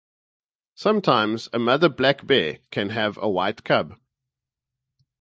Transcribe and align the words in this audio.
Sometimes, 0.73 1.47
a 1.53 1.59
mother 1.59 1.87
black 1.87 2.25
bear 2.25 2.57
can 2.71 2.89
have 2.89 3.17
a 3.19 3.29
white 3.29 3.63
cub. 3.63 3.99